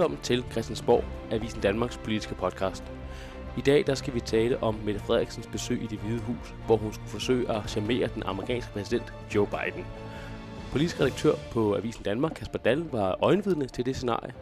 [0.00, 2.84] Velkommen til Christiansborg, Avisen Danmarks politiske podcast.
[3.56, 6.76] I dag der skal vi tale om Mette Frederiksens besøg i det hvide hus, hvor
[6.76, 9.86] hun skulle forsøge at charmere den amerikanske præsident Joe Biden.
[10.72, 14.34] Politisk redaktør på Avisen Danmark, Kasper Dahl, var øjenvidne til det scenarie.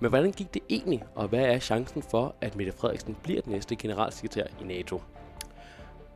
[0.00, 3.52] Men hvordan gik det egentlig, og hvad er chancen for, at Mette Frederiksen bliver den
[3.52, 5.02] næste generalsekretær i NATO?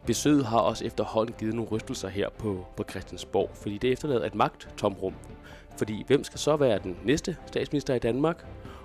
[0.06, 4.34] Besøget har også efterhånden givet nogle rystelser her på, på Christiansborg, fordi det efterlader et
[4.34, 5.14] magt-tomrum.
[5.78, 8.44] Fordi hvem skal så være den næste statsminister i Danmark?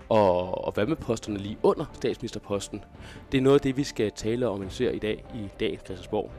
[0.09, 2.83] Og, og hvad med posterne lige under statsministerposten?
[3.31, 6.31] Det er noget af det, vi skal tale om ser i dag i dagens Christiansborg.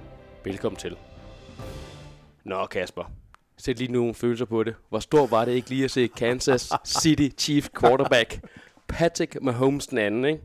[0.45, 0.97] Velkommen til.
[2.45, 3.13] Nå Kasper,
[3.57, 4.75] sæt lige nogle følelser på det.
[4.89, 8.41] Hvor stor var det ikke lige at se Kansas City Chief Quarterback
[8.89, 10.41] Patrick Mahomes den anden, ikke?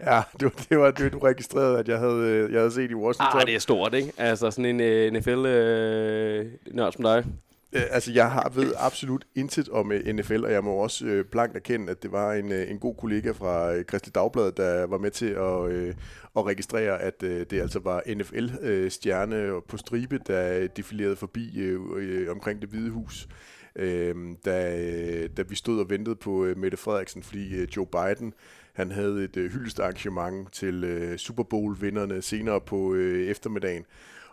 [0.00, 2.90] Ja, det var det, var det du registrerede, at jeg havde, øh, jeg havde set
[2.90, 3.40] i Washington.
[3.40, 4.12] Ah, det er stort, ikke?
[4.16, 7.24] Altså sådan en uh, NFL-nørd uh, som dig.
[7.72, 11.24] Øh, altså, jeg har ved absolut intet om øh, NFL, og jeg må også øh,
[11.24, 14.86] blankt erkende, at det var en, øh, en god kollega fra øh, Kristelig Dagblad, der
[14.86, 15.94] var med til at, øh,
[16.36, 21.80] at registrere, at øh, det altså var NFL-stjerne øh, på stribe, der defilerede forbi øh,
[21.96, 23.28] øh, omkring det hvide hus.
[23.76, 24.14] Øh,
[24.44, 28.34] da, øh, da vi stod og ventede på øh, Mette Frederiksen, fordi øh, Joe Biden
[28.72, 33.84] han havde et øh, hyldestarrangement til øh, Super Bowl-vinderne senere på øh, eftermiddagen.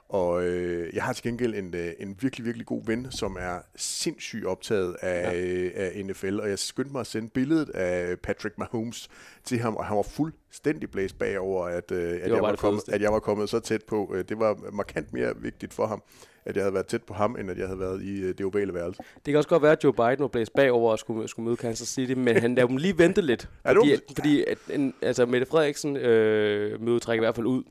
[0.09, 3.59] Og øh, jeg har til gengæld en, øh, en virkelig, virkelig god ven, som er
[3.75, 5.39] sindssygt optaget af, ja.
[5.39, 9.09] øh, af NFL, og jeg skyndte mig at sende billedet af Patrick Mahomes
[9.43, 13.01] til ham, og han var fuldstændig blæst bagover, at, øh, at, jeg var kommet, at
[13.01, 14.11] jeg var kommet så tæt på.
[14.15, 16.03] Øh, det var markant mere vigtigt for ham,
[16.45, 18.45] at jeg havde været tæt på ham, end at jeg havde været i øh, det
[18.45, 19.01] ovale værelse.
[19.15, 21.57] Det kan også godt være, at Joe Biden var blæst bagover og skulle, skulle møde
[21.57, 23.49] Kansas City, men han lavede dem lige vente lidt.
[23.65, 27.63] ja, fordi, fordi at, en, altså Mette Frederiksen øh, møde trækker i hvert fald ud.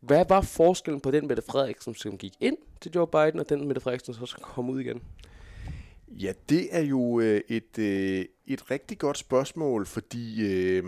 [0.00, 3.66] Hvad var forskellen på den Mette Frederiksen, som gik ind til Joe Biden, og den
[3.66, 5.02] Mette Frederiksen, som så kom ud igen?
[6.08, 10.84] Ja, det er jo øh, et, øh, et rigtig godt spørgsmål, fordi øh,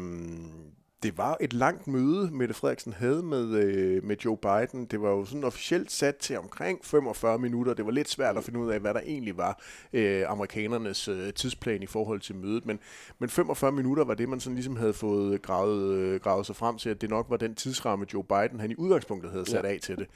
[1.02, 4.86] det var et langt møde, Mette Frederiksen havde med, øh, med Joe Biden.
[4.86, 7.74] Det var jo sådan officielt sat til omkring 45 minutter.
[7.74, 9.60] Det var lidt svært at finde ud af, hvad der egentlig var
[9.92, 12.66] øh, amerikanernes øh, tidsplan i forhold til mødet.
[12.66, 12.78] Men,
[13.18, 16.78] men 45 minutter var det, man sådan ligesom havde fået gravet, øh, gravet sig frem
[16.78, 19.68] til, at det nok var den tidsramme, Joe Biden han i udgangspunktet havde sat ja.
[19.68, 20.06] af til det.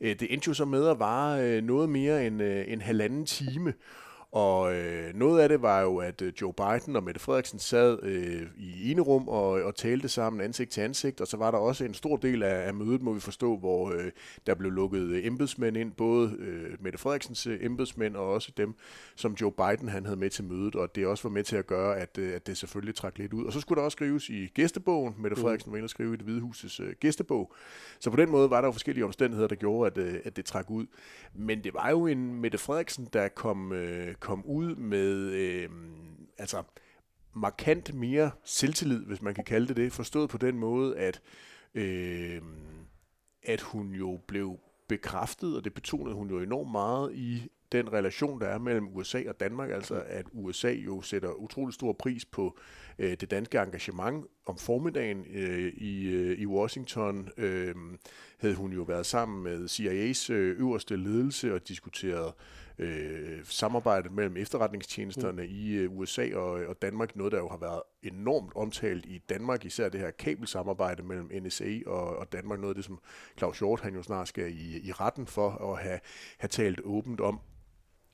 [0.00, 3.26] Øh, det endte jo så med at vare øh, noget mere end øh, en halvanden
[3.26, 3.74] time.
[4.32, 8.02] Og øh, noget af det var jo, at øh, Joe Biden og Mette Frederiksen sad
[8.02, 11.58] øh, i ene rum og, og talte sammen ansigt til ansigt, og så var der
[11.58, 14.10] også en stor del af, af mødet, må vi forstå, hvor øh,
[14.46, 18.74] der blev lukket øh, embedsmænd ind, både øh, Mette Frederiksens øh, embedsmænd og også dem,
[19.16, 21.66] som Joe Biden han havde med til mødet, og det også var med til at
[21.66, 23.44] gøre, at, øh, at det selvfølgelig trak lidt ud.
[23.44, 25.14] Og så skulle der også skrives i gæstebogen.
[25.18, 25.42] Mette mm.
[25.42, 27.54] Frederiksen var inde og skrive i det Hvide Husets øh, gæstebog.
[28.00, 30.44] Så på den måde var der jo forskellige omstændigheder, der gjorde, at, øh, at det
[30.44, 30.86] trak ud.
[31.34, 33.72] Men det var jo en Mette Frederiksen, der kom...
[33.72, 35.70] Øh, kom ud med øh,
[36.38, 36.62] altså
[37.34, 41.20] markant mere selvtillid, hvis man kan kalde det det, forstået på den måde, at,
[41.74, 42.42] øh,
[43.42, 44.58] at hun jo blev
[44.88, 49.22] bekræftet, og det betonede hun jo enormt meget i den relation, der er mellem USA
[49.28, 52.58] og Danmark, altså at USA jo sætter utrolig stor pris på
[52.98, 54.26] øh, det danske engagement.
[54.46, 57.74] Om formiddagen øh, i, øh, i Washington øh,
[58.38, 62.32] havde hun jo været sammen med CIA's øh, øverste ledelse og diskuteret
[62.78, 65.48] øh, samarbejdet mellem efterretningstjenesterne mm.
[65.50, 69.18] i øh, USA og, øh, og Danmark, noget der jo har været enormt omtalt i
[69.18, 72.98] Danmark, især det her kabelsamarbejde mellem NSA og, og Danmark, noget af det, som
[73.38, 76.00] Claus Hjort han jo snart skal i, i retten for at have,
[76.38, 77.40] have talt åbent om.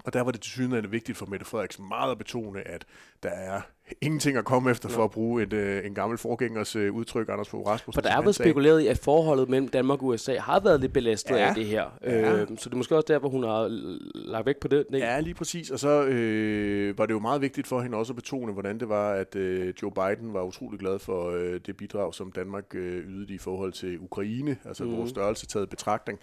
[0.04, 2.84] Og der var det til synligheden vigtigt for Mette Frederiksen meget at betone, at
[3.22, 3.60] der er
[4.00, 7.48] ingenting at komme efter for at bruge et, øh, en gammel forgængers øh, udtryk, Anders
[7.48, 8.02] Fogh Rasmussen.
[8.02, 10.92] For der er blevet spekuleret i, at forholdet mellem Danmark og USA har været lidt
[10.92, 11.98] belastet ja, af det her.
[12.02, 12.32] Ja.
[12.32, 13.68] Øh, så det er måske også derfor, hun har
[14.14, 14.86] lagt væk på det.
[14.94, 15.06] Ikke?
[15.06, 15.70] Ja, lige præcis.
[15.70, 18.88] Og så øh, var det jo meget vigtigt for hende også at betone, hvordan det
[18.88, 23.04] var, at øh, Joe Biden var utrolig glad for øh, det bidrag, som Danmark øh,
[23.06, 24.96] ydede i forhold til Ukraine, altså mm.
[24.96, 26.18] vores størrelse taget betragtning.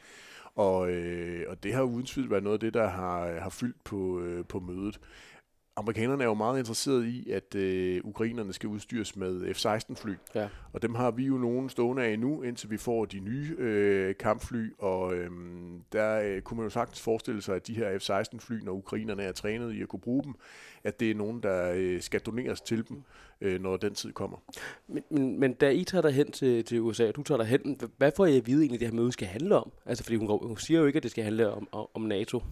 [0.56, 3.50] Og, øh, og det har uden tvivl været noget af det, der har, øh, har
[3.50, 5.00] fyldt på, øh, på mødet.
[5.82, 10.14] Amerikanerne er jo meget interesserede i, at øh, ukrainerne skal udstyres med F-16-fly.
[10.36, 10.48] Ja.
[10.74, 14.16] Og dem har vi jo nogen stående af nu, indtil vi får de nye øh,
[14.20, 14.74] kampfly.
[14.80, 15.30] Og øh,
[15.92, 19.32] der øh, kunne man jo sagtens forestille sig, at de her F-16-fly, når ukrainerne er
[19.32, 20.36] trænet i at kunne bruge dem,
[20.84, 23.04] at det er nogen, der øh, skal doneres til dem,
[23.42, 24.38] øh, når den tid kommer.
[24.88, 27.48] Men, men, men da I tager dig hen til, til USA, og du tager dig
[27.48, 29.72] hen, hvad får I at vide egentlig, det her møde skal handle om?
[29.86, 32.44] Altså, fordi hun, hun siger jo ikke, at det skal handle om, om NATO.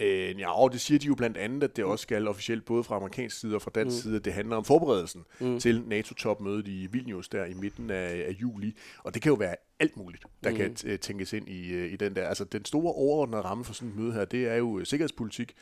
[0.00, 2.84] Øh, ja, og det siger de jo blandt andet, at det også skal officielt både
[2.84, 4.00] fra amerikansk side og fra dansk mm.
[4.02, 5.60] side, at det handler om forberedelsen mm.
[5.60, 8.76] til NATO-topmødet i Vilnius der i midten af, af juli.
[9.04, 10.56] Og det kan jo være alt muligt, der mm.
[10.56, 12.28] kan tænkes ind i, øh, i den der.
[12.28, 15.54] Altså den store overordnede ramme for sådan et møde her, det er jo øh, sikkerhedspolitik,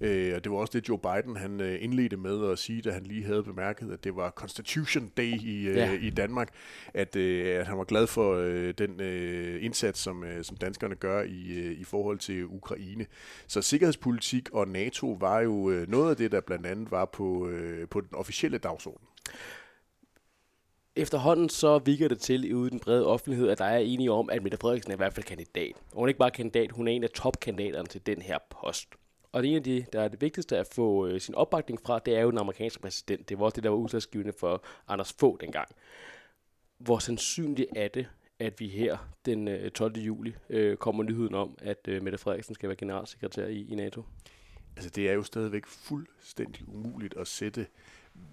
[0.00, 2.90] øh, og det var også det, Joe Biden han øh, indledte med at sige, da
[2.90, 5.92] han lige havde bemærket, at det var Constitution Day i, ja.
[5.92, 6.48] i Danmark,
[6.94, 10.94] at, øh, at han var glad for øh, den øh, indsats, som, øh, som danskerne
[10.94, 13.06] gør i, øh, i forhold til Ukraine.
[13.46, 17.48] Så sikkerhedspolitik og NATO var jo øh, noget af det, der blandt andet var på,
[17.48, 19.06] øh, på den officielle dagsorden.
[20.96, 24.30] Efterhånden så virker det til ude i den brede offentlighed, at der er enige om,
[24.30, 25.72] at Mette Frederiksen er i hvert fald kandidat.
[25.76, 28.88] Og hun er ikke bare kandidat, hun er en af topkandidaterne til den her post.
[29.32, 31.98] Og det en af de, der er det vigtigste at få øh, sin opbakning fra,
[31.98, 33.28] det er jo den amerikanske præsident.
[33.28, 35.68] Det var også det, der var udslagsgivende for Anders Fogh dengang.
[36.78, 38.06] Hvor sandsynligt er det,
[38.38, 39.96] at vi her den øh, 12.
[39.96, 44.04] juli øh, kommer nyheden om, at øh, Mette Frederiksen skal være generalsekretær i, i NATO?
[44.76, 47.66] Altså det er jo stadigvæk fuldstændig umuligt at sætte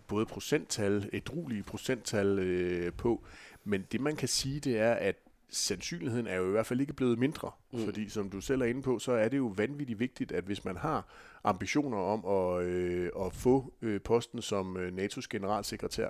[0.08, 3.24] både procenttal, et roligt procenttal øh, på,
[3.64, 5.16] men det man kan sige, det er, at
[5.50, 7.86] sandsynligheden er jo i hvert fald ikke blevet mindre, mm.
[7.86, 10.66] fordi som du selv er inde på, så er det jo vanvittigt vigtigt, at hvis
[10.66, 11.08] man har
[11.44, 16.10] ambitioner om at, øh, at få øh, posten som øh, NATO's generalsekretær,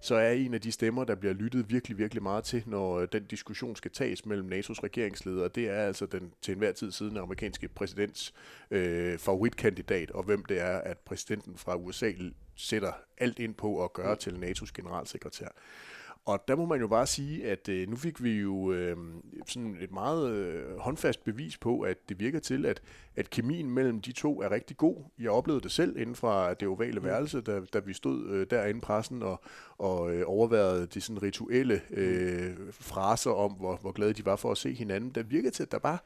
[0.00, 3.08] så er en af de stemmer, der bliver lyttet virkelig, virkelig meget til, når øh,
[3.12, 7.16] den diskussion skal tages mellem NATO's regeringsledere, det er altså den til enhver tid siden
[7.16, 8.34] amerikanske præsidents
[8.70, 12.12] øh, favoritkandidat, og hvem det er, at præsidenten fra USA
[12.56, 14.18] sætter alt ind på at gøre mm.
[14.18, 15.48] til NATO's generalsekretær.
[16.26, 18.96] Og der må man jo bare sige, at øh, nu fik vi jo øh,
[19.46, 22.82] sådan et meget øh, håndfast bevis på, at det virker til, at,
[23.16, 24.96] at kemien mellem de to er rigtig god.
[25.18, 27.06] Jeg oplevede det selv inden fra det ovale mm.
[27.06, 29.40] værelse, da, da vi stod øh, derinde pressen og,
[29.78, 34.50] og øh, overværede de sådan rituelle øh, fraser om, hvor, hvor glade de var for
[34.50, 35.10] at se hinanden.
[35.10, 36.04] Der virkede til, at der var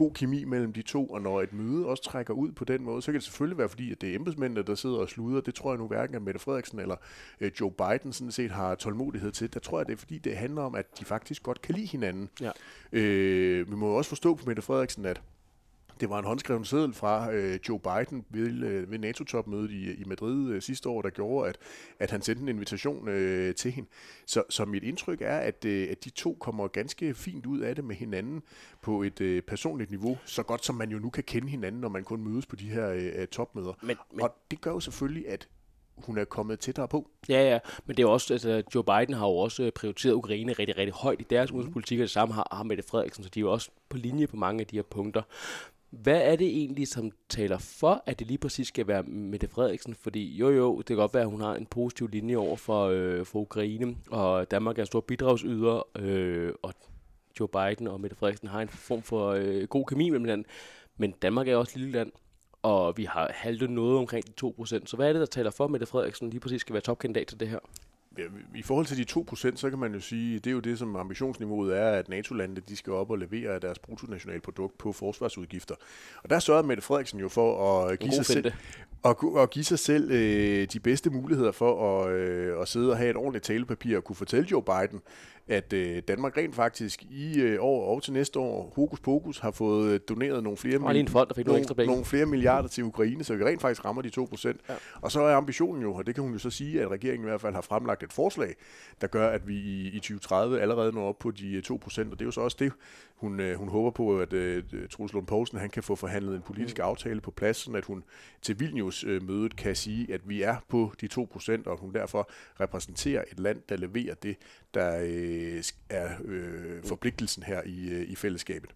[0.00, 3.02] god kemi mellem de to, og når et møde også trækker ud på den måde,
[3.02, 5.40] så kan det selvfølgelig være fordi, at det er embedsmændene, der sidder og sluder.
[5.40, 6.96] Det tror jeg nu hverken at Mette Frederiksen eller
[7.40, 9.54] øh, Joe Biden sådan set har tålmodighed til.
[9.54, 11.86] Der tror jeg, det er fordi, det handler om, at de faktisk godt kan lide
[11.86, 12.28] hinanden.
[12.40, 12.50] Ja.
[12.92, 15.22] Øh, vi må også forstå på Mette Frederiksen, at
[16.00, 20.04] det var en håndskreven seddel fra øh, Joe Biden ved, øh, ved NATO-topmødet i, i
[20.06, 21.58] Madrid øh, sidste år, der gjorde, at,
[21.98, 23.88] at han sendte en invitation øh, til hende.
[24.26, 27.74] Så, så mit indtryk er, at, øh, at de to kommer ganske fint ud af
[27.74, 28.42] det med hinanden
[28.82, 31.88] på et øh, personligt niveau, så godt som man jo nu kan kende hinanden, når
[31.88, 33.72] man kun mødes på de her øh, topmøder.
[33.82, 34.22] Men, men...
[34.22, 35.48] Og det gør jo selvfølgelig, at
[36.06, 37.10] hun er kommet tættere på.
[37.28, 40.78] Ja, ja, men det er også, altså, Joe Biden har jo også prioriteret Ukraine rigtig,
[40.78, 41.56] rigtig højt i deres mm.
[41.56, 44.26] udenrigspolitik, og det samme har, har Mette Frederiksen, så de er jo også på linje
[44.26, 45.22] på mange af de her punkter.
[45.90, 49.94] Hvad er det egentlig, som taler for, at det lige præcis skal være Mette Frederiksen?
[49.94, 52.86] Fordi jo jo, det kan godt være, at hun har en positiv linje over for,
[52.86, 56.74] øh, for Ukraine, og Danmark er en stor bidragsyder, øh, og
[57.40, 60.46] Joe Biden og Mette Frederiksen har en form for øh, god kemi mellem hinanden.
[60.96, 62.12] Men Danmark er også et lille land,
[62.62, 64.86] og vi har haltet noget omkring de 2%.
[64.86, 67.26] Så hvad er det, der taler for, at Mette Frederiksen lige præcis skal være topkandidat
[67.26, 67.58] til det her?
[68.54, 69.20] I forhold til de
[69.52, 72.60] 2%, så kan man jo sige, det er jo det, som ambitionsniveauet er, at NATO-landene
[72.68, 75.74] de skal op og levere deres bruttonationalprodukt på forsvarsudgifter.
[76.22, 78.52] Og der sørger Mette Frederiksen jo for at give sig selv,
[79.04, 82.96] at, at give sig selv øh, de bedste muligheder for at, øh, at sidde og
[82.96, 85.00] have et ordentligt talepapir og kunne fortælle Joe Biden,
[85.50, 89.50] at øh, Danmark rent faktisk i øh, år og til næste år, hokus pokus, har
[89.50, 92.68] fået øh, doneret nogle flere, mil- en fond, der fik nogle, nogle, nogle flere milliarder
[92.68, 94.46] til Ukraine, så vi rent faktisk rammer de 2%.
[94.46, 94.74] Ja.
[95.00, 97.28] Og så er ambitionen jo, og det kan hun jo så sige, at regeringen i
[97.28, 98.54] hvert fald har fremlagt et forslag,
[99.00, 102.18] der gør, at vi i, i 2030 allerede når op på de 2%, øh, og
[102.18, 102.72] det er jo så også det,
[103.16, 106.42] hun, øh, hun håber på, at øh, Troels Lund Poulsen han kan få forhandlet en
[106.42, 106.84] politisk mm.
[106.84, 108.04] aftale på plads, så at hun
[108.42, 113.24] til Vilnius-mødet øh, kan sige, at vi er på de 2%, og hun derfor repræsenterer
[113.32, 114.36] et land, der leverer det,
[114.74, 118.70] der øh, er øh, forpligtelsen her i, øh, i fællesskabet.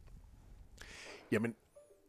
[1.33, 1.55] Jamen,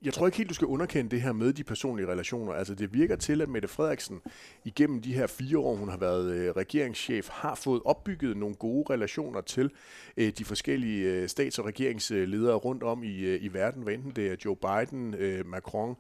[0.06, 2.54] jeg tror ikke helt, du skal underkende det her med de personlige relationer.
[2.54, 4.22] Altså det virker til, at Mette Frederiksen
[4.66, 8.94] igennem de her fire år, hun har været øh, regeringschef, har fået opbygget nogle gode
[8.94, 9.72] relationer til
[10.18, 14.12] øh, de forskellige øh, stats- og regeringsledere rundt om i, øh, i verden, hvad enten
[14.12, 15.96] det er Joe Biden, øh, Macron, øh,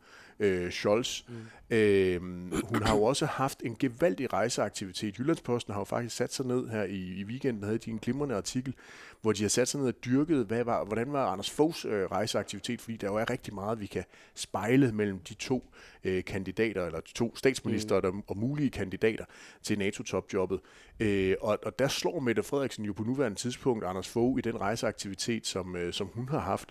[0.71, 1.21] Scholz.
[1.27, 1.35] Mm.
[1.75, 2.21] Øh,
[2.63, 5.19] hun har jo også haft en gevaldig rejseaktivitet.
[5.19, 8.35] Jyllandsposten har jo faktisk sat sig ned her i, i weekenden, havde de en glimrende
[8.35, 8.73] artikel,
[9.21, 12.05] hvor de har sat sig ned og dyrket, hvad var, hvordan var Anders Foghs øh,
[12.05, 14.03] rejseaktivitet, fordi der jo er rigtig meget, vi kan
[14.35, 15.73] spejle mellem de to
[16.03, 18.17] øh, kandidater, eller de to statsminister mm.
[18.17, 19.25] og, og mulige kandidater
[19.63, 20.59] til NATO-topjobbet.
[20.99, 24.61] Øh, og, og der slår Mette Frederiksen jo på nuværende tidspunkt Anders Fogh i den
[24.61, 26.69] rejseaktivitet, som, øh, som hun har haft.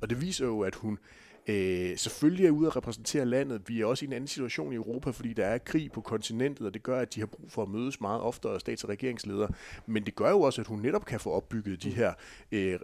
[0.00, 0.98] Og det viser jo, at hun
[1.48, 3.62] Øh, selvfølgelig er ude at repræsentere landet.
[3.68, 6.66] Vi er også i en anden situation i Europa, fordi der er krig på kontinentet,
[6.66, 9.48] og det gør, at de har brug for at mødes meget oftere stats- og regeringsledere.
[9.86, 12.12] Men det gør jo også, at hun netop kan få opbygget de her
[12.52, 12.78] øh, øh,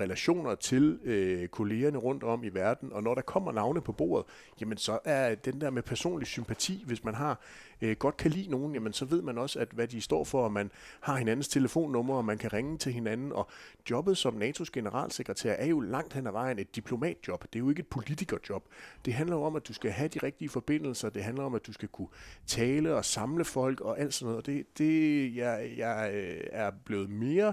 [0.00, 2.92] relationer til øh, kollegerne rundt om i verden.
[2.92, 4.26] Og når der kommer navne på bordet,
[4.60, 7.40] jamen så er den der med personlig sympati, hvis man har
[7.80, 10.44] øh, godt kan lide nogen, jamen så ved man også, at hvad de står for,
[10.44, 10.70] og man
[11.00, 13.32] har hinandens telefonnummer, og man kan ringe til hinanden.
[13.32, 13.48] Og
[13.90, 17.42] jobbet som NATO's generalsekretær er jo langt hen ad vejen et diplomatjob.
[17.42, 18.68] Det er jo ikke et politikerjob.
[19.04, 21.10] Det handler jo om, at du skal have de rigtige forbindelser.
[21.10, 22.08] Det handler om, at du skal kunne
[22.46, 24.38] tale og samle folk og alt sådan noget.
[24.38, 27.52] Og det, det jeg, jeg øh, er blevet mere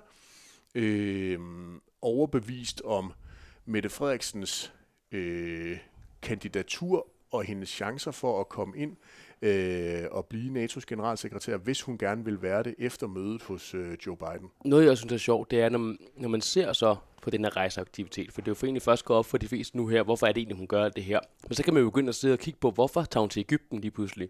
[0.75, 1.39] øh,
[2.01, 3.13] overbevist om
[3.65, 4.73] Mette Frederiksens
[5.11, 5.77] øh,
[6.21, 8.97] kandidatur og hendes chancer for at komme ind
[9.41, 13.97] øh, og blive NATO's generalsekretær, hvis hun gerne vil være det efter mødet hos øh,
[14.05, 14.49] Joe Biden.
[14.65, 17.43] Noget, jeg synes er sjovt, det er, når man, når man ser så på den
[17.43, 19.87] her rejseaktivitet, for det er jo for egentlig først gå op for de fleste nu
[19.87, 21.19] her, hvorfor er det egentlig, hun gør det her.
[21.47, 23.39] Men så kan man jo begynde at sidde og kigge på, hvorfor tager hun til
[23.39, 24.29] Ægypten lige pludselig.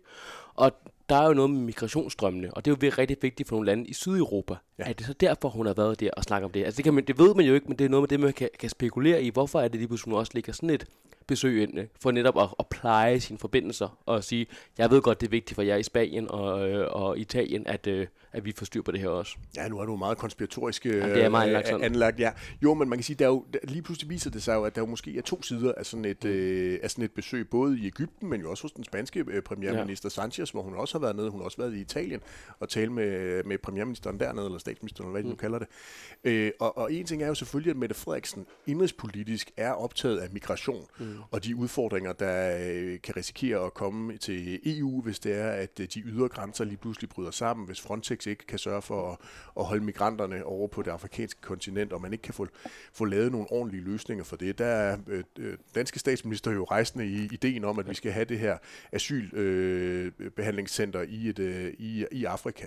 [0.53, 0.71] Og
[1.09, 3.88] der er jo noget med migrationsstrømmene, og det er jo rigtig vigtigt for nogle lande
[3.88, 4.55] i Sydeuropa.
[4.79, 4.83] Ja.
[4.83, 6.65] Er det så derfor, hun har været der og snakket om det?
[6.65, 8.19] Altså det, kan man, det ved man jo ikke, men det er noget med det,
[8.19, 9.29] man kan, kan spekulere i.
[9.29, 10.85] Hvorfor er det lige pludselig, hun også ligger sådan et
[11.27, 15.22] besøg ind, øh, for netop at, at pleje sine forbindelser og sige, jeg ved godt,
[15.22, 18.53] det er vigtigt for jer i Spanien og, øh, og Italien, at, øh, at vi
[18.57, 19.37] får styr på det her også.
[19.55, 21.83] Ja, nu er du meget konspiratorisk øh, ja, det er meget anlagt, sådan.
[21.83, 22.19] anlagt.
[22.19, 22.31] Ja.
[22.63, 24.63] Jo, men man kan sige, der er jo, der, lige pludselig viser det sig jo,
[24.63, 26.29] at der jo måske er to sider af sådan et, mm.
[26.29, 29.41] øh, af sådan et besøg, både i Ægypten, men jo også hos den spanske øh,
[29.41, 30.21] premierminister ja.
[30.21, 31.29] Sanchez, hvor hun også har været nede.
[31.29, 32.21] Hun har også været i Italien
[32.59, 35.27] og tale med, med premierministeren dernede, eller statsministeren, eller hvad mm.
[35.27, 35.67] de nu kalder det.
[36.23, 40.29] Øh, og, og en ting er jo selvfølgelig, at Mette Frederiksen indrigspolitisk er optaget af
[40.31, 41.17] migration, mm.
[41.31, 45.79] og de udfordringer, der øh, kan risikere at komme til EU, hvis det er, at
[45.79, 49.17] øh, de ydre grænser lige pludselig bryder sammen, hvis Frontex ikke kan sørge for at,
[49.60, 52.48] at holde migranterne over på det afrikanske kontinent, og man ikke kan få,
[52.94, 54.58] få lavet nogle ordentlige løsninger for det.
[54.58, 58.25] Der er øh, øh danske statsminister jo rejsende i ideen om, at vi skal have
[58.25, 58.58] det her
[58.91, 62.65] asylbehandlingscenter øh, i, et, øh, i, i Afrika.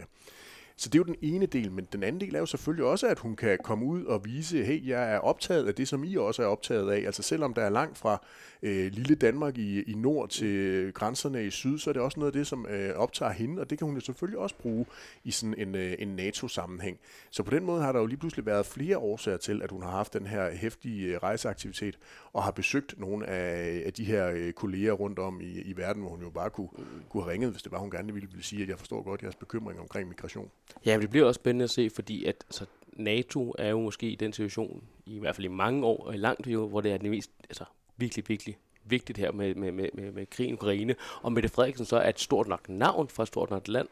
[0.80, 3.06] Så det er jo den ene del, men den anden del er jo selvfølgelig også,
[3.06, 6.16] at hun kan komme ud og vise, hey, jeg er optaget af det, som I
[6.16, 7.06] også er optaget af.
[7.06, 8.22] Altså selvom der er langt fra
[8.62, 12.32] øh, lille Danmark i, i nord til grænserne i syd, så er det også noget
[12.32, 14.86] af det, som øh, optager hende, og det kan hun jo selvfølgelig også bruge
[15.24, 16.98] i sådan en, øh, en NATO-sammenhæng.
[17.30, 19.82] Så på den måde har der jo lige pludselig været flere årsager til, at hun
[19.82, 21.98] har haft den her hæftige øh, rejseaktivitet,
[22.32, 26.02] og har besøgt nogle af, af de her øh, kolleger rundt om i, i verden,
[26.02, 26.68] hvor hun jo bare kunne,
[27.08, 29.22] kunne have ringet, hvis det var, hun gerne ville, ville sige, at jeg forstår godt
[29.22, 30.50] jeres bekymring omkring migration.
[30.86, 34.10] Ja, men det bliver også spændende at se, fordi at altså, NATO er jo måske
[34.10, 36.92] i den situation, i hvert fald i mange år, og i langt jo, hvor det
[36.92, 37.64] er det mest, altså
[37.96, 40.94] virkelig, virkelig vigtigt her med, med, med, med, med krigen i Ukraine.
[41.22, 43.88] Og Mette Frederiksen så er et stort nok navn for et stort nok land.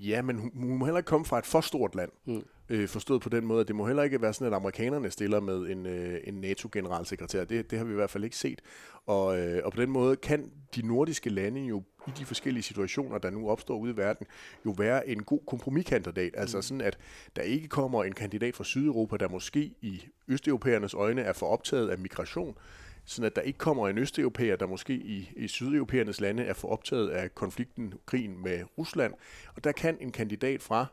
[0.00, 2.10] Ja, men hun, hun må heller ikke komme fra et for stort land.
[2.24, 2.44] Mm.
[2.72, 5.40] Øh, forstået på den måde, at det må heller ikke være sådan, at amerikanerne stiller
[5.40, 7.44] med en, øh, en NATO-generalsekretær.
[7.44, 8.60] Det, det har vi i hvert fald ikke set.
[9.06, 13.18] Og, øh, og på den måde kan de nordiske lande jo i de forskellige situationer,
[13.18, 14.26] der nu opstår ude i verden,
[14.66, 16.34] jo være en god kompromiskandidat.
[16.36, 16.62] Altså mm.
[16.62, 16.98] sådan, at
[17.36, 21.88] der ikke kommer en kandidat fra Sydeuropa, der måske i østeuropæernes øjne er for optaget
[21.88, 22.58] af migration,
[23.04, 26.68] sådan at der ikke kommer en østeuropæer, der måske i, i sydeuropæernes lande er for
[26.68, 29.14] optaget af konflikten, krigen med Rusland.
[29.56, 30.86] Og der kan en kandidat fra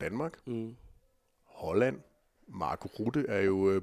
[0.00, 0.76] Danmark, mm.
[1.44, 2.00] Holland,
[2.48, 3.82] Mark Rutte er jo øh,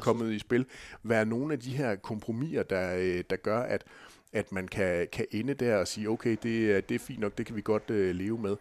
[0.00, 0.66] kommet i spil,
[1.02, 3.84] være nogle af de her kompromiser, der, øh, der gør, at,
[4.32, 7.46] at man kan, kan ende der og sige, okay, det, det er fint nok, det
[7.46, 8.56] kan vi godt øh, leve med.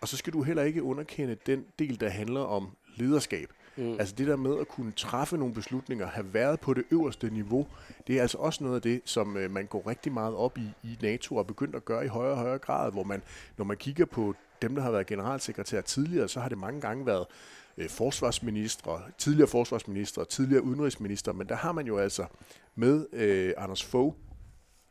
[0.00, 3.52] Og så skal du heller ikke underkende den del, der handler om lederskab.
[3.76, 3.92] Mm.
[3.98, 7.66] Altså det der med at kunne træffe nogle beslutninger, have været på det øverste niveau,
[8.06, 10.68] det er altså også noget af det, som øh, man går rigtig meget op i
[10.82, 13.22] i NATO og begyndt at gøre i højere og højere grad, hvor man,
[13.56, 17.06] når man kigger på dem, der har været generalsekretær tidligere, så har det mange gange
[17.06, 17.26] været
[17.76, 22.26] øh, forsvarsministre, tidligere forsvarsministre, tidligere udenrigsminister, men der har man jo altså
[22.74, 24.14] med øh, Anders Fogh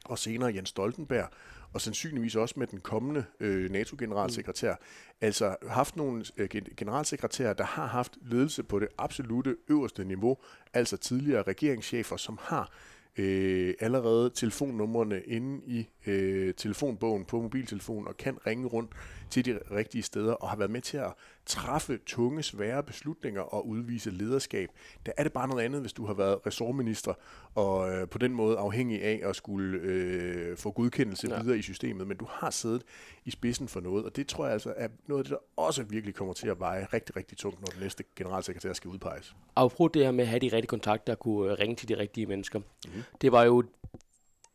[0.06, 1.30] og senere Jens Stoltenberg
[1.74, 5.18] og sandsynligvis også med den kommende øh, NATO-generalsekretær, mm.
[5.22, 10.38] altså haft nogle øh, generalsekretærer, der har haft ledelse på det absolute øverste niveau,
[10.74, 12.72] altså tidligere regeringschefer, som har
[13.18, 18.92] øh, allerede telefonnumrene inde i øh, telefonbogen på mobiltelefonen og kan ringe rundt
[19.34, 21.14] til de rigtige steder og har været med til at
[21.46, 24.70] træffe tunge, svære beslutninger og udvise lederskab.
[25.06, 27.14] Der er det bare noget andet, hvis du har været ressortminister
[27.56, 31.42] og øh, på den måde afhængig af at skulle øh, få godkendelse ja.
[31.42, 32.84] videre i systemet, men du har siddet
[33.26, 35.84] i spidsen for noget, og det tror jeg altså er noget af det, der også
[35.84, 39.36] virkelig kommer til at veje rigtig, rigtig tungt, når den næste generalsekretær skal udpeges.
[39.56, 41.98] Apropos det her med at have de rigtige kontakter og kunne øh, ringe til de
[41.98, 42.60] rigtige mennesker.
[42.60, 43.04] Mm.
[43.22, 43.64] Det var jo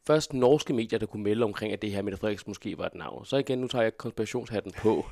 [0.09, 2.95] først norske medier, der kunne melde omkring, at det her Mette Frederiksen måske var et
[2.95, 3.25] navn.
[3.25, 5.07] Så igen, nu tager jeg konspirationshatten på.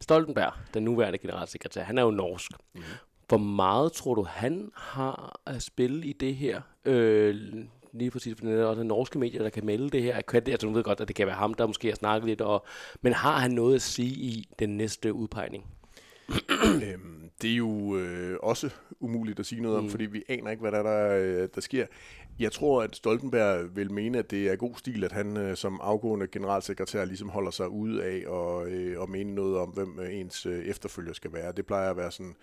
[0.00, 2.50] Stoltenberg, den nuværende generalsekretær, han er jo norsk.
[2.74, 2.80] Mm.
[3.28, 6.60] Hvor meget tror du, han har at spille i det her?
[6.84, 7.34] Øh,
[7.92, 10.20] lige præcis, for det er også norske medier, der kan melde det her.
[10.20, 12.28] Kan det, altså, du ved godt, at det kan være ham, der måske har snakket
[12.28, 12.66] lidt, og,
[13.02, 15.64] men har han noget at sige i den næste udpegning?
[16.88, 19.90] øhm, det er jo øh, også umuligt at sige noget om, mm.
[19.90, 21.86] fordi vi aner ikke, hvad der, der, øh, der sker.
[22.38, 25.80] Jeg tror, at Stoltenberg vil mene, at det er god stil, at han øh, som
[25.82, 30.14] afgående generalsekretær ligesom holder sig ude af og, øh, og mene noget om, hvem øh,
[30.14, 31.52] ens øh, efterfølger skal være.
[31.52, 32.34] Det plejer at være sådan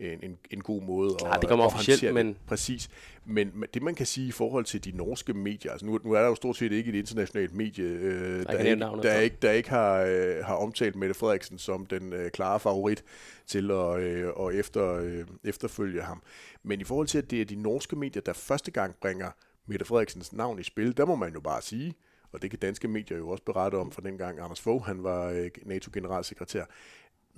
[0.00, 2.28] en, en, en god måde ja, at, det kommer officielt, men...
[2.28, 2.36] Det.
[2.46, 2.90] Præcis.
[3.24, 6.20] Men det man kan sige i forhold til de norske medier, altså nu, nu er
[6.20, 9.70] der jo stort set ikke et internationalt medie, øh, der, ikke, der, ikke, der ikke
[9.70, 13.04] har, øh, har omtalt Mette Frederiksen som den øh, klare favorit
[13.46, 16.22] til at, øh, at efter, øh, efterfølge ham.
[16.62, 19.30] Men i forhold til, at det er de norske medier, der første gang bringer
[19.66, 21.94] Mette Frederiksens navn i spil, der må man jo bare sige,
[22.32, 25.30] og det kan danske medier jo også berette om, for dengang Anders Fogh, han var
[25.30, 26.64] øh, NATO-generalsekretær,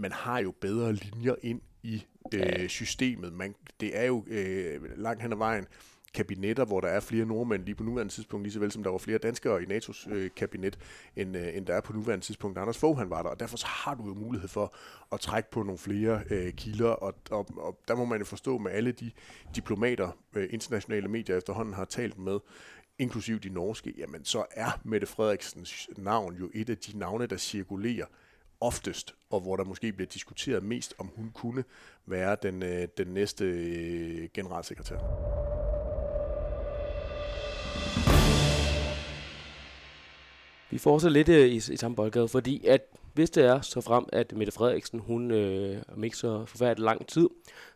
[0.01, 3.33] man har jo bedre linjer ind i øh, systemet.
[3.33, 5.67] Man, det er jo øh, langt hen ad vejen
[6.15, 8.91] kabinetter, hvor der er flere nordmænd lige på nuværende tidspunkt, lige så vel som der
[8.91, 10.79] var flere danskere i NATO's øh, kabinet,
[11.17, 12.59] end, øh, end der er på nuværende tidspunkt.
[12.59, 14.75] Anders Fogh han var der, og derfor så har du jo mulighed for
[15.13, 18.59] at trække på nogle flere øh, kilder, og, og, og der må man jo forstå
[18.59, 19.11] med alle de
[19.55, 22.39] diplomater, øh, internationale medier efterhånden har talt med,
[22.99, 27.37] inklusiv de norske, jamen så er Mette Frederiksens navn jo et af de navne, der
[27.37, 28.07] cirkulerer
[28.61, 31.65] oftest, og hvor der måske bliver diskuteret mest, om hun kunne
[32.07, 34.97] være den, øh, den næste øh, generalsekretær.
[40.71, 42.83] Vi fortsætter lidt øh, i, i samme boldgade, fordi at
[43.15, 47.07] hvis det er så frem, at Mette Frederiksen, hun øh, om ikke så forfærdeligt lang
[47.07, 47.29] tid,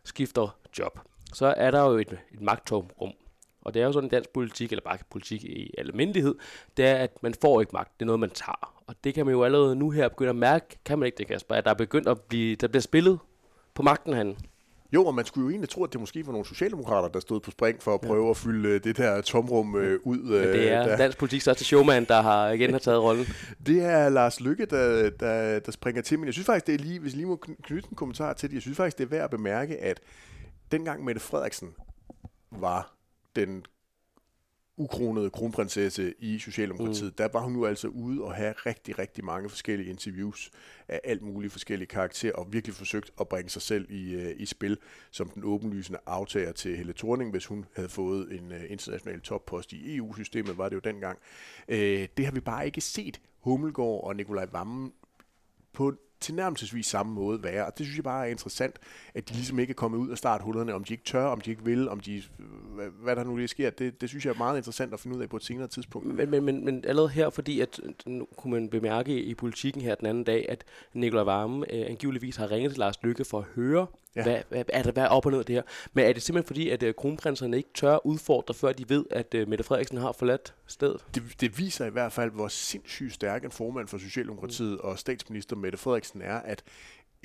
[0.03, 0.99] skifter job,
[1.33, 3.13] så er der jo et, et magttomrum.
[3.65, 6.35] Og det er jo sådan en dansk politik, eller bare politik i almindelighed,
[6.77, 7.99] det er, at man får ikke magt.
[7.99, 8.73] Det er noget, man tager.
[8.87, 11.27] Og det kan man jo allerede nu her begynde at mærke, kan man ikke det,
[11.27, 13.19] Kasper, at der er begyndt at blive, der bliver spillet
[13.73, 14.37] på magten han.
[14.93, 17.39] Jo, og man skulle jo egentlig tro, at det måske var nogle socialdemokrater, der stod
[17.39, 18.29] på spring for at prøve ja.
[18.29, 20.17] at fylde øh, det der tomrum øh, ud.
[20.17, 20.97] Men det er der.
[20.97, 23.25] dansk politik største showman, der har igen har taget rollen.
[23.67, 26.79] det er Lars Lykke, der, der, der springer til, men jeg synes faktisk, det er
[26.79, 29.09] lige, hvis jeg lige må knytte en kommentar til det, jeg synes faktisk, det er
[29.09, 29.99] værd at bemærke, at
[30.71, 31.69] dengang Mette Frederiksen
[32.51, 32.94] var
[33.35, 33.65] den
[34.77, 37.15] ukronede kronprinsesse i Socialdemokratiet, mm.
[37.17, 40.51] der var hun nu altså ude og have rigtig, rigtig mange forskellige interviews
[40.87, 44.45] af alt muligt forskellige karakterer, og virkelig forsøgt at bringe sig selv i, uh, i
[44.45, 44.77] spil
[45.11, 49.73] som den åbenlysende aftager til Helle Thorning, hvis hun havde fået en uh, international toppost
[49.73, 51.19] i EU-systemet, var det jo dengang.
[51.67, 51.75] Uh,
[52.17, 54.93] det har vi bare ikke set Hummelgaard og Nikolaj Vammen
[55.73, 55.93] på
[56.25, 57.65] tilnærmelsesvis samme måde være.
[57.65, 58.75] Og det synes jeg bare er interessant,
[59.13, 61.49] at de ligesom ikke er kommet ud af starthullerne, om de ikke tør, om de
[61.49, 62.23] ikke vil, om de,
[63.03, 63.69] hvad der nu lige sker.
[63.69, 66.07] Det, det synes jeg er meget interessant at finde ud af på et senere tidspunkt.
[66.07, 69.81] Men, men, men, men allerede her, fordi at, øh, nu kunne man bemærke i politikken
[69.81, 73.39] her den anden dag, at Nikolaj Varme øh, angiveligvis har ringet til Lars Lykke for
[73.39, 74.23] at høre, Ja.
[74.23, 75.61] Hvad, hvad, er der, hvad er op og ned her?
[75.93, 79.35] Men er det simpelthen fordi, at uh, kronprinserne ikke tør udfordre, før de ved, at
[79.35, 81.05] uh, Mette Frederiksen har forladt stedet?
[81.15, 84.89] Det, det viser i hvert fald, hvor sindssygt stærk en formand for Socialdemokratiet mm.
[84.89, 86.63] og statsminister Mette Frederiksen er, at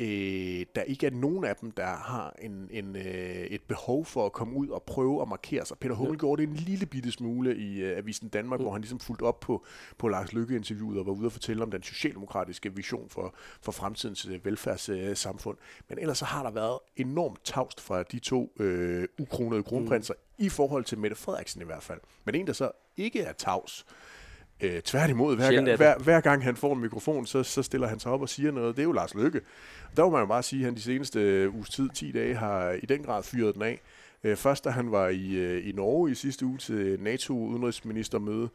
[0.01, 4.27] øh, der ikke er nogen af dem, der har en, en, øh, et behov for
[4.27, 5.79] at komme ud og prøve at markere sig.
[5.79, 6.19] Peter Hummel ja.
[6.19, 8.65] gjorde det en lille bitte smule i øh, Avisen Danmark, mm.
[8.65, 9.65] hvor han ligesom fulgte op på,
[9.99, 14.27] på Lars Lykke-interviewet og var ude og fortælle om den socialdemokratiske vision for, for fremtidens
[14.27, 15.59] øh, velfærdssamfund.
[15.61, 20.15] Øh, Men ellers så har der været enormt tavst fra de to øh, ukronede kronprinser,
[20.15, 20.45] mm.
[20.45, 22.01] i forhold til Mette Frederiksen i hvert fald.
[22.25, 24.20] Men en, der så ikke er tavs, Øh,
[24.85, 28.13] tværtimod, hver gang, hver, hver gang han får en mikrofon, så, så stiller han sig
[28.13, 28.77] op og siger noget.
[28.77, 29.41] Det er jo Lars Løkke.
[29.97, 32.35] Der må man jo bare sige, at han de seneste øh, uges tid, 10 dage,
[32.35, 33.81] har i den grad fyret den af.
[34.25, 38.49] Øh, først da han var i, øh, i Norge i sidste uge til NATO-udenrigsministermøde,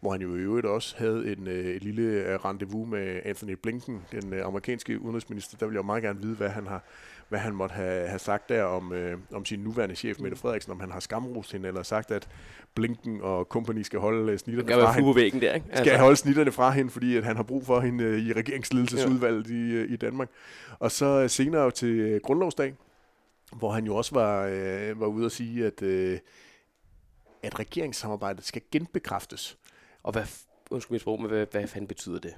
[0.00, 3.56] hvor han jo i øvrigt også havde en øh, et lille øh, rendezvous med Anthony
[3.62, 5.56] Blinken, den øh, amerikanske udenrigsminister.
[5.58, 6.84] Der vil jeg meget gerne vide, hvad han har
[7.32, 10.72] hvad han måtte have, have sagt der om, øh, om sin nuværende chef, Mette Frederiksen,
[10.72, 12.28] om han har skamrost hende, eller sagt, at
[12.74, 15.14] Blinken og company skal holde snitterne fra hende.
[15.14, 15.66] Væggen der, ikke?
[15.68, 15.84] Altså.
[15.84, 19.50] Skal holde snitterne fra hende, fordi at han har brug for hende øh, i regeringsledelsesudvalget
[19.50, 19.54] ja.
[19.54, 20.28] i, øh, i Danmark.
[20.78, 22.74] Og så øh, senere til øh, grundlovsdag,
[23.52, 26.18] hvor han jo også var, øh, var ude at sige, at, øh,
[27.42, 29.58] at regeringssamarbejdet skal genbekræftes.
[30.02, 30.24] Og hvad,
[30.70, 32.34] undskyld mit sprog, men hvad, hvad fanden betyder det?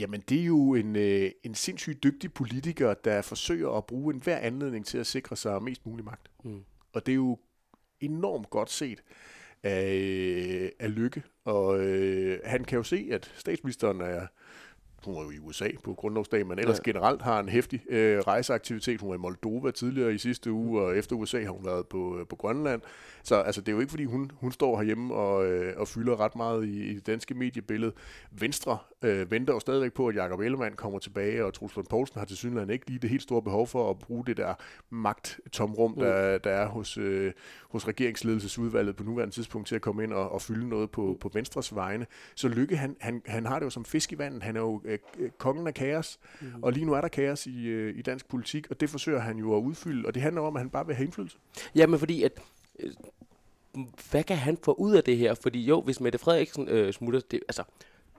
[0.00, 4.38] Jamen, det er jo en, øh, en sindssygt dygtig politiker, der forsøger at bruge enhver
[4.38, 6.30] anledning til at sikre sig mest mulig magt.
[6.44, 6.64] Mm.
[6.92, 7.38] Og det er jo
[8.00, 9.02] enormt godt set
[9.62, 11.22] af, af Lykke.
[11.44, 14.26] Og øh, han kan jo se, at statsministeren er
[15.04, 16.92] hun var jo i USA på grundlovsdag, men ellers ja.
[16.92, 19.00] generelt har en hæftig øh, rejseaktivitet.
[19.00, 22.18] Hun var i Moldova tidligere i sidste uge, og efter USA har hun været på,
[22.18, 22.82] øh, på Grønland.
[23.22, 26.20] Så altså, det er jo ikke, fordi hun, hun står herhjemme og, øh, og fylder
[26.20, 27.92] ret meget i, i det danske mediebillede.
[28.30, 32.18] Venstre øh, venter jo stadigvæk på, at Jakob Ellemann kommer tilbage, og Truls Lund Poulsen
[32.18, 34.54] har til synligheden ikke lige det helt store behov for at bruge det der
[34.90, 35.98] magttomrum, mm.
[35.98, 37.32] der, der er hos, øh,
[37.70, 41.30] hos regeringsledelsesudvalget på nuværende tidspunkt til at komme ind og, og fylde noget på, på
[41.34, 42.06] Venstres vegne.
[42.34, 44.42] Så Lykke, han, han, han har det jo som fisk i vandet.
[44.42, 44.93] Han er jo øh,
[45.38, 46.62] kongen af kaos, mm.
[46.62, 49.38] og lige nu er der kaos i, øh, i dansk politik, og det forsøger han
[49.38, 51.38] jo at udfylde, og det handler om, at han bare vil have indflydelse.
[51.74, 52.32] Ja, men fordi at
[52.80, 52.90] øh,
[54.10, 55.34] hvad kan han få ud af det her?
[55.34, 57.62] Fordi jo, hvis Mette Frederiksen øh, smutter, det, altså,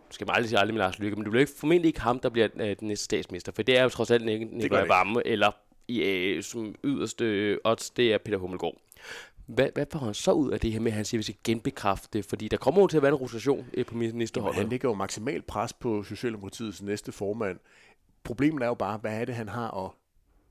[0.09, 2.19] skal man aldrig sige aldrig med Lars Lykke, men det bliver ikke, formentlig ikke ham,
[2.19, 5.27] der bliver øh, den næste statsminister, for det er jo trods alt ikke Nikolaj Vamme,
[5.27, 5.51] eller
[5.87, 8.75] i, øh, som yderste odds, det er Peter Hummelgaard.
[9.47, 11.23] Hvad, hvad får han så ud af det her med, at han siger, at vi
[11.23, 12.25] skal genbekræfte det?
[12.25, 14.59] Fordi der kommer jo til at være en rotation øh, på ministerholdet.
[14.59, 17.59] Han ligger jo maksimalt pres på Socialdemokratiets næste formand.
[18.23, 19.91] Problemet er jo bare, hvad er det, han har at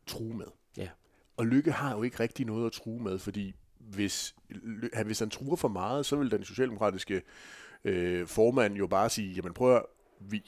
[0.07, 0.47] true med?
[0.77, 0.89] Ja.
[1.37, 4.35] Og Lykke har jo ikke rigtig noget at true med, fordi hvis,
[5.05, 7.23] hvis han truer for meget, så vil den socialdemokratiske
[7.85, 9.83] øh, formand jo bare sige, jamen prøv at,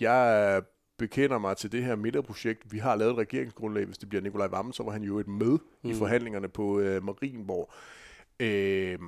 [0.00, 0.62] jeg
[0.98, 2.72] bekender mig til det her midterprojekt.
[2.72, 5.28] Vi har lavet et regeringsgrundlag, hvis det bliver Nikolaj Vammen, så var han jo et
[5.28, 5.90] med mm.
[5.90, 7.72] i forhandlingerne på øh, Marienborg.
[8.40, 8.98] Øh,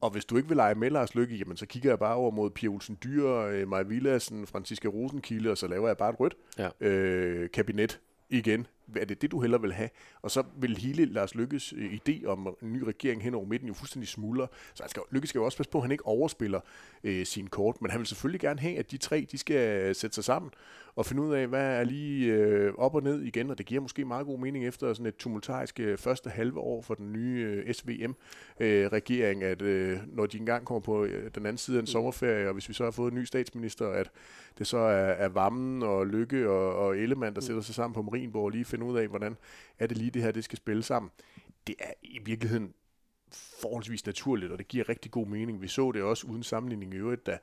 [0.00, 2.30] og hvis du ikke vil lege med Lars Lykke, jamen så kigger jeg bare over
[2.30, 6.20] mod Pia Olsen Dyr, øh, Maja Villassen, Franziska Rosenkilde, og så laver jeg bare et
[6.20, 6.68] rødt ja.
[6.80, 9.90] øh, kabinet igen er det det, du heller vil have?
[10.22, 13.68] Og så vil hele Lars Lykkes øh, idé om en ny regering hen over midten
[13.68, 14.46] jo fuldstændig smuldre.
[14.74, 16.60] Så han skal, Lykke skal jo også passe på, at han ikke overspiller
[17.04, 20.14] øh, sin kort, men han vil selvfølgelig gerne have, at de tre de skal sætte
[20.14, 20.50] sig sammen
[20.96, 23.80] og finde ud af, hvad er lige øh, op og ned igen, og det giver
[23.80, 27.62] måske meget god mening efter sådan et tumultarisk øh, første halve år for den nye
[27.66, 31.80] øh, SVM-regering, øh, at øh, når de engang kommer på øh, den anden side af
[31.80, 34.10] en sommerferie, og hvis vi så har fået en ny statsminister, at
[34.58, 37.46] det så er, er Vammen og Lykke og, og Ellemann, der mm.
[37.46, 39.36] sætter sig sammen på Marienborg lige finde ud af, hvordan
[39.78, 41.10] er det lige det her, det skal spille sammen.
[41.66, 42.74] Det er i virkeligheden
[43.60, 45.62] forholdsvis naturligt, og det giver rigtig god mening.
[45.62, 47.38] Vi så det også uden sammenligning i øvrigt, da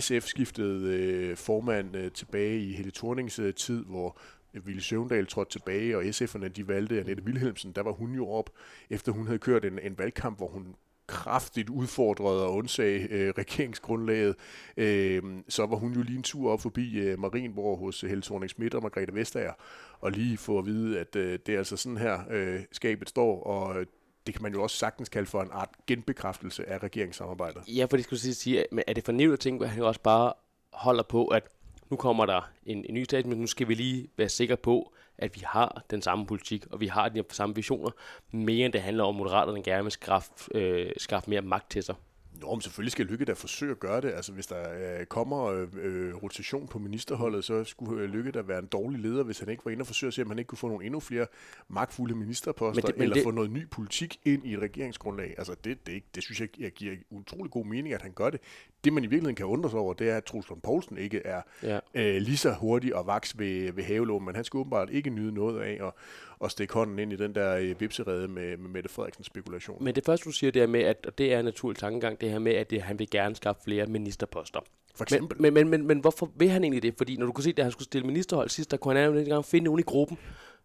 [0.00, 4.18] SF skiftede øh, formand øh, tilbage i Helle Thornings øh, tid, hvor
[4.54, 7.72] øh, Ville Søvndal trådte tilbage, og SF'erne de valgte Annette Wilhelmsen.
[7.72, 8.50] Der var hun jo op,
[8.90, 14.36] efter hun havde kørt en, en valgkamp, hvor hun kraftigt udfordrede og undsag øh, regeringsgrundlaget,
[14.76, 18.22] øh, så var hun jo lige en tur op forbi øh, Marienborg hos øh, Helle
[18.22, 19.52] thorning Schmidt og Margrethe Vestager,
[20.00, 23.42] og lige få at vide, at øh, det er altså sådan her, øh, skabet står,
[23.42, 23.86] og øh,
[24.26, 27.62] det kan man jo også sagtens kalde for en art genbekræftelse af regeringssamarbejdet.
[27.68, 30.32] Ja, for det skulle sige, men er det for at tænke, at han også bare
[30.72, 31.48] holder på, at
[31.90, 35.36] nu kommer der en, en ny statsminister, nu skal vi lige være sikre på, at
[35.36, 37.90] vi har den samme politik, og vi har de samme visioner,
[38.32, 41.82] mere end det handler om, at Moderaterne gerne vil skaffe, øh, skaffe mere magt til
[41.82, 41.94] sig.
[42.40, 44.12] Nå, men selvfølgelig skal Lykke da forsøge at gøre det.
[44.12, 48.42] Altså, hvis der øh, kommer øh, øh, rotation på ministerholdet, så skulle øh, Lykke da
[48.42, 50.38] være en dårlig leder, hvis han ikke var inde og forsøge at se, om han
[50.38, 51.26] ikke kunne få nogle endnu flere
[51.68, 53.22] magtfulde ministerposter, men det, men eller det...
[53.22, 55.34] få noget ny politik ind i et regeringsgrundlag.
[55.38, 58.40] Altså, det, det, det synes jeg, jeg giver utrolig god mening, at han gør det.
[58.84, 61.22] Det, man i virkeligheden kan undre sig over, det er, at Truls Lund Poulsen ikke
[61.24, 61.78] er ja.
[61.94, 65.34] øh, lige så hurtig og vaks ved, ved havelån, men han skal åbenbart ikke nyde
[65.34, 65.92] noget af at,
[66.44, 69.84] at stikke hånden ind i den der øh, vipserede med, med Mette Frederiksens spekulation.
[69.84, 72.20] Men det første, du siger, det er med, at og det er en naturlig tankegang,
[72.20, 74.60] det her med, at det, han vil gerne skaffe flere ministerposter.
[74.94, 75.42] For eksempel.
[75.42, 76.94] Men, men, men, men, hvorfor vil han egentlig det?
[76.96, 79.20] Fordi når du kunne se, at han skulle stille ministerhold sidst, der kunne han ikke
[79.20, 80.18] engang finde nogen i gruppen,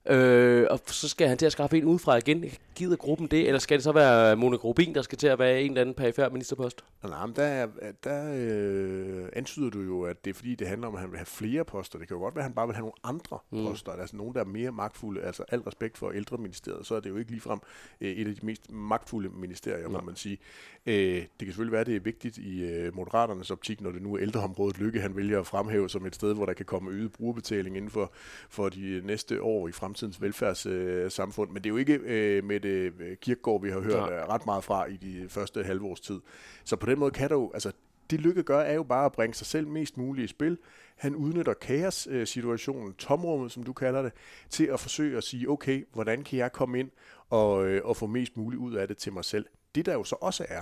[0.05, 2.45] Øh, og så skal han til at skaffe en udefra igen.
[2.75, 3.47] Gider gruppen det?
[3.47, 5.95] Eller skal det så være Monika Rubin, der skal til at være en eller anden
[5.95, 6.83] perifær ministerpost?
[7.03, 7.67] Nej, men der,
[8.03, 11.17] der øh, antyder du jo, at det er fordi, det handler om, at han vil
[11.17, 11.99] have flere poster.
[11.99, 13.65] Det kan jo godt være, at han bare vil have nogle andre mm.
[13.65, 13.91] poster.
[13.91, 15.21] Altså nogen, der er mere magtfulde.
[15.21, 17.59] Altså al respekt for ældreministeriet, så er det jo ikke ligefrem
[18.01, 20.38] øh, et af de mest magtfulde ministerier, må man sige.
[20.85, 24.01] Øh, det kan selvfølgelig være, at det er vigtigt i øh, Moderaternes optik, når det
[24.01, 26.91] nu er ældreområdet Lykke, han vælger at fremhæve som et sted, hvor der kan komme
[26.91, 28.12] øget brugerbetaling inden for,
[28.49, 31.49] for de næste år i fremtiden fremtidens velfærdssamfund.
[31.49, 34.25] Øh, Men det er jo ikke øh, med det øh, Kirkegaard, vi har hørt ja.
[34.34, 36.19] ret meget fra i de første halvårs tid.
[36.63, 37.71] Så på den måde kan jo, altså
[38.10, 40.58] det Lykke gør, er jo bare at bringe sig selv mest muligt i spil.
[40.95, 44.12] Han udnytter kaos-situationen, tomrummet, som du kalder det,
[44.49, 46.91] til at forsøge at sige, okay, hvordan kan jeg komme ind
[47.30, 49.45] og, øh, og få mest muligt ud af det til mig selv?
[49.75, 50.62] Det der jo så også er,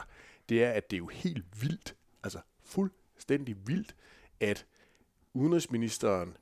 [0.49, 3.95] det er, at det er jo helt vildt, altså fuldstændig vildt,
[4.39, 4.65] at
[5.33, 6.37] udenrigsministeren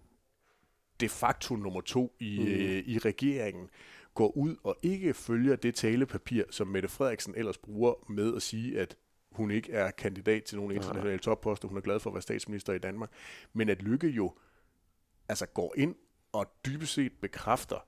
[0.99, 2.47] de facto nummer to i, mm.
[2.47, 3.69] øh, i regeringen,
[4.13, 8.79] går ud og ikke følger det talepapir, som Mette Frederiksen ellers bruger med at sige,
[8.79, 8.97] at
[9.31, 12.73] hun ikke er kandidat til nogle internationale topposter, hun er glad for at være statsminister
[12.73, 13.10] i Danmark,
[13.53, 14.34] men at Lykke jo
[15.29, 15.95] altså går ind
[16.31, 17.88] og dybest set bekræfter,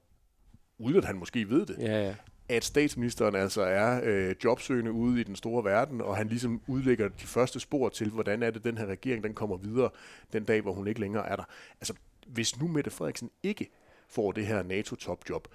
[0.77, 2.15] uden at han måske ved det, ja, ja.
[2.49, 7.07] at statsministeren altså er øh, jobsøgende ude i den store verden, og han ligesom udlægger
[7.07, 9.89] de første spor til, hvordan er det, den her regering den kommer videre
[10.33, 11.43] den dag, hvor hun ikke længere er der.
[11.81, 11.93] Altså,
[12.27, 13.69] hvis nu Mette Frederiksen ikke
[14.09, 15.47] får det her NATO-topjob,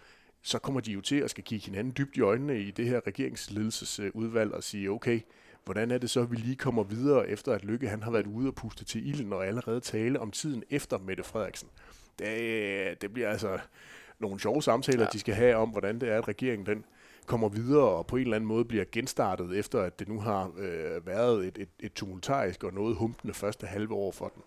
[0.42, 3.00] så kommer de jo til at skal kigge hinanden dybt i øjnene i det her
[3.06, 5.20] regeringsledelsesudvalg og sige, okay,
[5.64, 8.26] hvordan er det så, at vi lige kommer videre efter, at Lykke han har været
[8.26, 11.68] ude og puste til ilden og allerede tale om tiden efter Mette Frederiksen.
[12.18, 13.58] Det, det bliver altså
[14.18, 15.08] nogle sjove samtaler, ja.
[15.12, 16.85] de skal have om, hvordan det er, at regeringen den
[17.26, 20.52] kommer videre og på en eller anden måde bliver genstartet, efter at det nu har
[20.58, 24.42] øh, været et, et, et tumultarisk og noget humpende første halve år for den.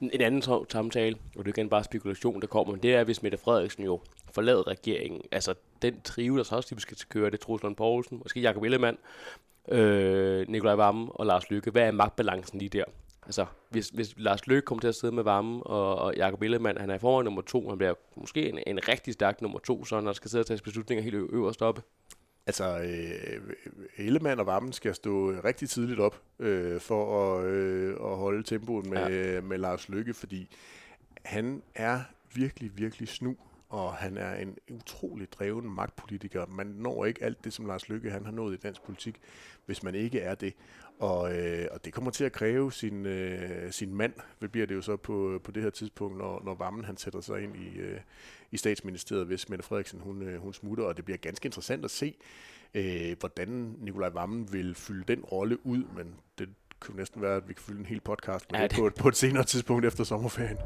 [0.00, 3.38] En anden samtale, og det er igen bare spekulation, der kommer, det er, hvis Mette
[3.38, 4.00] Frederiksen jo
[4.32, 5.22] forlader regeringen.
[5.32, 8.62] Altså den trive, der så også typisk skal køre, det er Truslund Poulsen, måske Jacob
[8.62, 8.98] Ellemann,
[9.68, 11.70] øh, Nikolaj Vammen og Lars Lykke.
[11.70, 12.84] Hvad er magtbalancen lige der?
[13.26, 16.78] Altså, hvis, hvis Lars Løkke kommer til at sidde med varme, og, og Jacob Ellemann,
[16.78, 19.84] han er i forvejen nummer to, han bliver måske en, en rigtig stærk nummer to,
[19.84, 21.82] så når der skal sidde og tage beslutninger helt øverst oppe.
[22.50, 23.54] Altså, øh,
[23.96, 28.86] Ellemann og Vammen skal stå rigtig tidligt op øh, for at, øh, at holde tempoet
[28.86, 29.40] med, ja.
[29.40, 30.56] med Lars Lykke, fordi
[31.24, 32.00] han er
[32.34, 33.36] virkelig, virkelig snu
[33.68, 36.46] og han er en utrolig dreven magtpolitiker.
[36.46, 39.20] Man når ikke alt det, som Lars Lykke han har nået i dansk politik,
[39.66, 40.54] hvis man ikke er det.
[41.00, 44.74] Og, øh, og det kommer til at kræve sin, øh, sin mand, det bliver det
[44.74, 47.78] jo så på, på det her tidspunkt, når, når Vammen han sætter sig ind i,
[47.78, 48.00] øh,
[48.50, 50.84] i statsministeriet, hvis Mette Frederiksen hun, øh, hun smutter.
[50.84, 52.14] Og det bliver ganske interessant at se,
[52.74, 56.48] øh, hvordan Nikolaj Vammen vil fylde den rolle ud, men det
[56.80, 58.76] kunne næsten være, at vi kan fylde en hel podcast med ja, det.
[58.76, 60.58] På, på et senere tidspunkt efter sommerferien.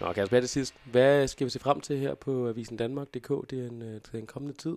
[0.00, 0.74] Nå, Kasper, det sidst.
[0.84, 3.50] Hvad skal vi se frem til her på Avisen Danmark.dk?
[3.50, 4.76] Det er en, øh, det er en kommende tid.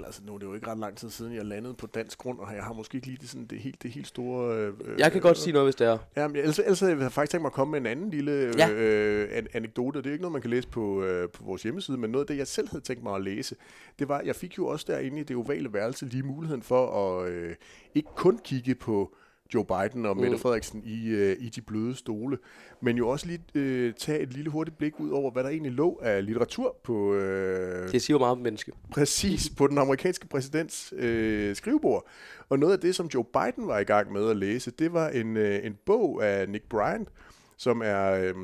[0.00, 2.18] Mikkel, altså nu er det jo ikke ret lang tid siden, jeg landede på dansk
[2.18, 4.56] grund, og jeg har måske ikke lige det, sådan, det, helt, det helt store...
[4.56, 5.98] Øh, jeg kan øh, godt sige noget, hvis det er.
[6.16, 8.52] Ja, men ellers, ellers havde jeg faktisk tænkt mig at komme med en anden lille
[8.58, 8.70] ja.
[8.70, 9.98] øh, an- anekdote.
[9.98, 12.26] Det er ikke noget, man kan læse på, øh, på vores hjemmeside, men noget af
[12.26, 13.56] det, jeg selv havde tænkt mig at læse,
[13.98, 17.30] det var, jeg fik jo også derinde i det ovale værelse lige muligheden for at
[17.30, 17.54] øh,
[17.94, 19.14] ikke kun kigge på
[19.54, 20.38] Joe Biden og Mette mm.
[20.38, 22.38] Frederiksen i, øh, i de bløde stole.
[22.80, 25.72] Men jo også lige øh, tage et lille hurtigt blik ud over, hvad der egentlig
[25.72, 27.14] lå af litteratur på...
[27.14, 28.72] Øh, det siger jo meget om menneske.
[28.90, 32.06] Præcis, på den amerikanske præsidents øh, skrivebord.
[32.48, 35.08] Og noget af det, som Joe Biden var i gang med at læse, det var
[35.08, 37.08] en, øh, en bog af Nick Bryant,
[37.56, 38.34] som er øh,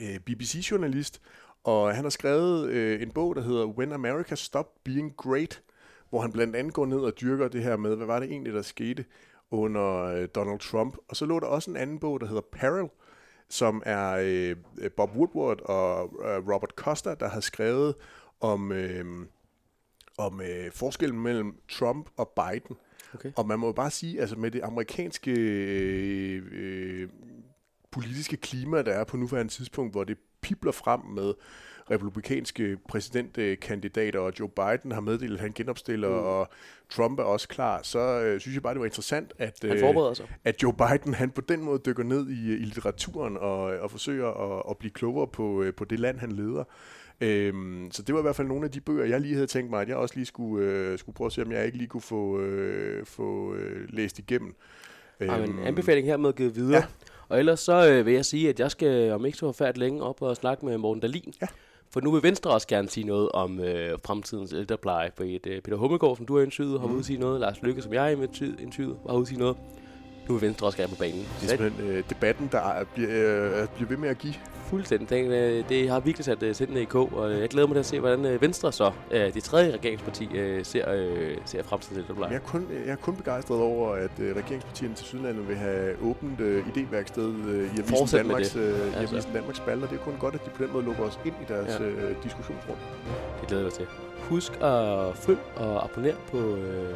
[0.00, 1.20] øh BBC-journalist,
[1.64, 5.62] og han har skrevet øh, en bog, der hedder When America Stopped Being Great,
[6.10, 8.52] hvor han blandt andet går ned og dyrker det her med, hvad var det egentlig,
[8.52, 9.04] der skete
[9.52, 10.96] under øh, Donald Trump.
[11.08, 12.88] Og så lå der også en anden bog, der hedder Peril,
[13.48, 14.56] som er øh,
[14.96, 17.94] Bob Woodward og øh, Robert Costa, der har skrevet
[18.40, 19.26] om, øh,
[20.18, 22.76] om øh, forskellen mellem Trump og Biden.
[23.14, 23.32] Okay.
[23.36, 27.08] Og man må jo bare sige, altså med det amerikanske øh, øh,
[27.90, 31.34] politiske klima, der er på nuværende tidspunkt, hvor det pipler frem med
[31.90, 36.26] republikanske præsidentkandidater, og Joe Biden har meddelt, at han genopstiller, mm.
[36.26, 36.48] og
[36.90, 39.82] Trump er også klar, så øh, synes jeg bare, det var interessant, at, øh,
[40.44, 44.28] at Joe Biden han på den måde dykker ned i, i litteraturen og, og forsøger
[44.28, 46.64] at, at blive klogere på, øh, på det land, han leder.
[47.20, 49.70] Øhm, så det var i hvert fald nogle af de bøger, jeg lige havde tænkt
[49.70, 51.88] mig, at jeg også lige skulle, øh, skulle prøve at se, om jeg ikke lige
[51.88, 54.54] kunne få, øh, få øh, læst igennem.
[55.20, 56.80] Øhm, ja, men anbefaling hermed givet videre.
[56.80, 56.84] Ja.
[57.28, 60.02] Og ellers så øh, vil jeg sige, at jeg skal om ikke så forfærdeligt længe
[60.02, 61.34] op og snakke med Morten Dalin.
[61.42, 61.46] Ja.
[61.92, 65.10] For nu vil Venstre også gerne sige noget om øh, fremtidens ældrepleje.
[65.14, 66.92] For et, øh, Peter Hummelgaard, som du har indsyget, har mm.
[66.92, 67.40] ude sige noget.
[67.40, 68.08] Lars Lykke, som jeg har
[68.60, 69.56] indsyget, har ude sige noget.
[70.28, 71.26] Nu vil Venstre også gerne på banen.
[71.40, 74.34] Det er simpelthen øh, debatten, der er, bliver, øh, bliver ved med at give
[74.72, 75.10] fuldstændig.
[75.10, 77.80] Det, øh, det har virkelig sat uh, sindene i k, og jeg glæder mig til
[77.80, 82.04] at se, hvordan uh, Venstre så, uh, det tredje regeringsparti, uh, ser, uh, ser fremtiden
[82.04, 85.56] til Jeg er kun, jeg er kun begejstret over, at uh, regeringspartierne til Sydlandet vil
[85.56, 89.14] have åbent uh, idéværksted uh, i Avisen Danmarks, uh, altså.
[89.14, 89.88] Avisen Danmarks spalter.
[89.88, 91.86] Det er kun godt, at de på den måde lukker os ind i deres ja.
[91.86, 92.76] uh, diskussionsrum.
[93.40, 93.86] Det glæder jeg til.
[94.28, 96.94] Husk at følge og abonnere på øh,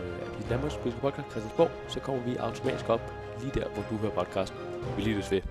[0.51, 3.01] Danmarks politiske podcast Christiansborg, så kommer vi automatisk op
[3.41, 4.59] lige der, hvor du hører podcasten.
[4.97, 5.43] Vi lyttes ved.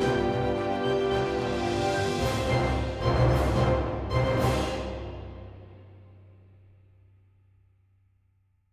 [0.00, 0.35] thank you